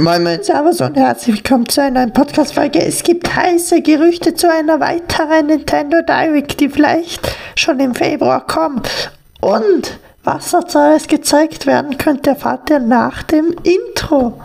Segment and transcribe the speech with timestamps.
[0.00, 2.80] Moin Moin Servus und herzlich willkommen zu einer neuen Podcast-Folge.
[2.80, 9.10] Es gibt heiße Gerüchte zu einer weiteren Nintendo Direct, die vielleicht schon im Februar kommt.
[9.40, 14.40] Und was dazu alles gezeigt werden könnte, erfahrt ihr nach dem Intro.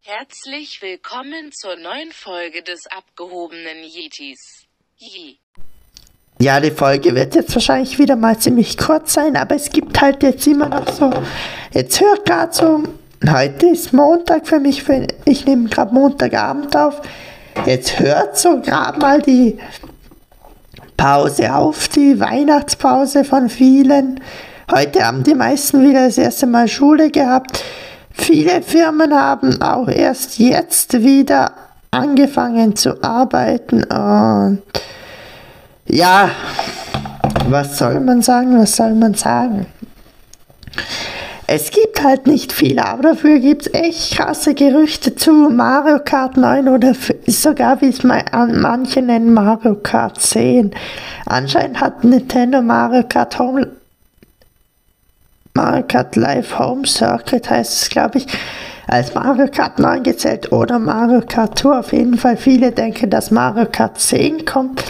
[0.00, 4.66] Herzlich willkommen zur neuen Folge des abgehobenen Yetis.
[4.98, 5.36] Yee.
[6.40, 10.24] Ja, die Folge wird jetzt wahrscheinlich wieder mal ziemlich kurz sein, aber es gibt halt
[10.24, 11.08] jetzt immer noch so.
[11.72, 12.82] Jetzt hört gerade so
[13.28, 14.82] Heute ist Montag für mich,
[15.26, 17.02] ich nehme gerade Montagabend auf.
[17.66, 19.58] Jetzt hört so gerade mal die
[20.96, 24.20] Pause auf, die Weihnachtspause von vielen.
[24.70, 27.62] Heute haben die meisten wieder das erste Mal Schule gehabt.
[28.10, 31.52] Viele Firmen haben auch erst jetzt wieder
[31.90, 34.62] angefangen zu arbeiten und
[35.84, 36.30] ja,
[37.50, 39.66] was soll man sagen, was soll man sagen?
[41.52, 46.36] Es gibt halt nicht viel, aber dafür gibt es echt krasse Gerüchte zu Mario Kart
[46.36, 46.94] 9 oder
[47.26, 50.70] sogar, wie es manche nennen, Mario Kart 10.
[51.26, 53.66] Anscheinend hat Nintendo Mario Kart Home
[55.54, 58.28] Mario Kart Live Home Circuit heißt es, glaube ich,
[58.86, 61.80] als Mario Kart 9 gezählt oder Mario Kart Tour.
[61.80, 64.84] Auf jeden Fall viele denken, dass Mario Kart 10 kommt.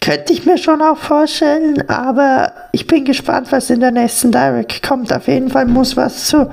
[0.00, 4.82] Könnte ich mir schon auch vorstellen, aber ich bin gespannt, was in der nächsten Direct
[4.82, 5.12] kommt.
[5.12, 6.50] Auf jeden Fall muss was zu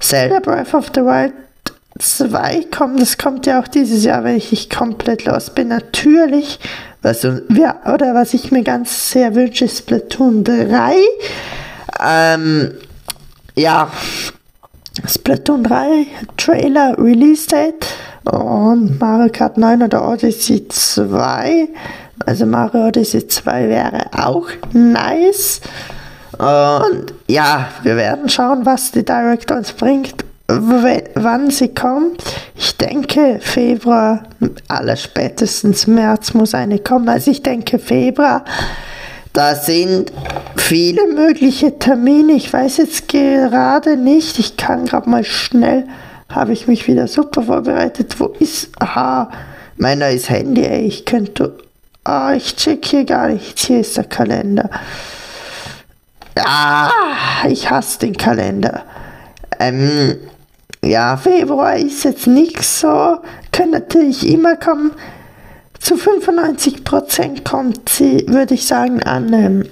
[0.00, 1.34] Zelda Breath of the Wild
[1.98, 2.98] 2 kommen.
[2.98, 5.68] Das kommt ja auch dieses Jahr, wenn ich komplett los bin.
[5.68, 6.58] Natürlich,
[7.02, 10.94] was, ja, oder was ich mir ganz sehr wünsche, ist Splatoon 3.
[12.02, 12.74] Ähm,
[13.54, 13.90] ja,
[15.06, 17.86] Splatoon 3 Trailer Release Date
[18.24, 21.68] und Mario Kart 9 oder Odyssey 2
[22.24, 25.60] also Mario Odyssey 2 wäre auch nice.
[26.38, 32.22] Und ja, wir werden schauen, was die Direct uns bringt, wann sie kommt.
[32.56, 34.24] Ich denke, Februar,
[34.68, 37.08] aller spätestens März muss eine kommen.
[37.08, 38.44] Also ich denke, Februar,
[39.32, 40.12] da sind
[40.56, 42.34] viele mögliche Termine.
[42.34, 44.38] Ich weiß jetzt gerade nicht.
[44.38, 45.86] Ich kann gerade mal schnell,
[46.28, 48.18] habe ich mich wieder super vorbereitet.
[48.18, 49.30] Wo ist, aha,
[49.76, 50.86] mein neues Handy, ey.
[50.86, 51.56] Ich könnte
[52.06, 53.66] Oh, ich check hier gar nichts.
[53.66, 54.68] Hier ist der Kalender.
[56.36, 56.90] Ah,
[57.48, 58.82] ich hasse den Kalender.
[59.58, 60.18] Ähm,
[60.84, 63.18] ja, Februar ist jetzt nichts so.
[63.52, 64.92] Kann natürlich immer kommen.
[65.78, 69.68] Zu 95% kommt sie, würde ich sagen, an ähm,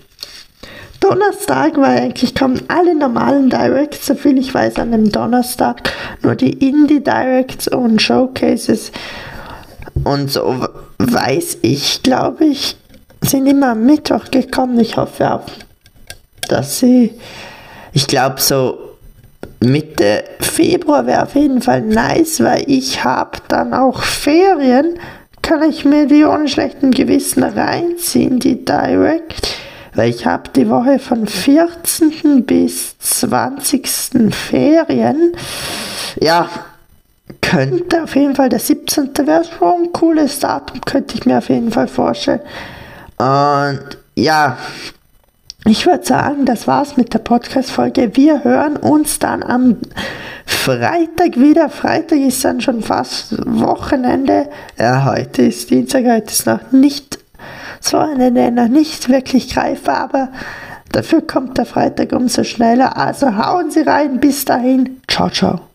[1.00, 5.92] Donnerstag, weil eigentlich kommen alle normalen Directs, soviel ich weiß, an dem Donnerstag.
[6.22, 8.92] Nur die Indie Directs und Showcases
[10.04, 10.66] und so
[10.98, 12.76] weiß ich, glaube ich,
[13.22, 14.78] sind immer am Mittwoch gekommen.
[14.80, 15.46] Ich hoffe auch,
[16.48, 17.12] dass sie,
[17.92, 18.78] ich glaube so
[19.60, 24.98] Mitte Februar wäre auf jeden Fall nice, weil ich habe dann auch Ferien,
[25.40, 29.56] kann ich mir die ohne schlechten Gewissen reinziehen, die Direct,
[29.94, 32.44] weil ich habe die Woche von 14.
[32.44, 33.88] bis 20.
[34.30, 35.32] Ferien.
[36.20, 36.48] Ja,
[37.52, 39.10] könnte auf jeden Fall der 17.
[39.26, 42.40] wäre schon ein cooles Datum, könnte ich mir auf jeden Fall vorstellen.
[43.18, 44.56] Und ja,
[45.66, 48.16] ich würde sagen, das war's mit der Podcast-Folge.
[48.16, 49.76] Wir hören uns dann am
[50.46, 51.68] Freitag wieder.
[51.68, 54.48] Freitag ist dann schon fast Wochenende.
[54.78, 57.18] Ja, heute ist Dienstag, heute ist noch nicht
[57.80, 60.28] so Wochenende, noch nicht wirklich greifbar, aber
[60.90, 62.96] dafür kommt der Freitag umso schneller.
[62.96, 64.20] Also hauen Sie rein.
[64.20, 65.00] Bis dahin.
[65.06, 65.71] Ciao, ciao.